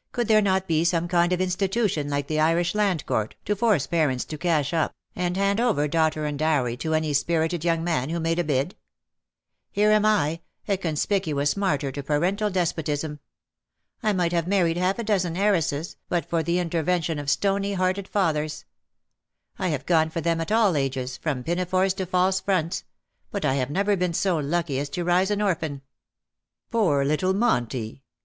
[0.10, 3.86] "Could there not be some kind of institution like the Irish Land Court, to force
[3.86, 6.76] parents to cash up, o2 196'' HIS LADY SMILES; and hand over daughter and dowry
[6.78, 8.74] to any spirited young man who made a bid?
[9.70, 13.20] Here am I, a conspicuous martyr to parental despotism.
[14.02, 18.08] I might have married half a dozen heiresses^ but for the intervention of stony hearted
[18.08, 18.64] fathers.
[19.56, 22.82] I have gone for them at all ages^ from pinafores to false fronts;
[23.30, 25.82] but I have never been so lucky as to rise an orphan.''^''
[26.72, 28.02] Poor little Monty